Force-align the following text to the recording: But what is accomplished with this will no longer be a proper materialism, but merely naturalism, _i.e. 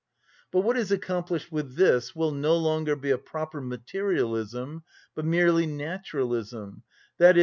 But 0.51 0.61
what 0.61 0.77
is 0.77 0.91
accomplished 0.91 1.51
with 1.51 1.75
this 1.75 2.15
will 2.15 2.31
no 2.31 2.57
longer 2.57 2.95
be 2.95 3.11
a 3.11 3.19
proper 3.19 3.61
materialism, 3.61 4.81
but 5.13 5.25
merely 5.25 5.67
naturalism, 5.67 6.81
_i.e. 7.19 7.39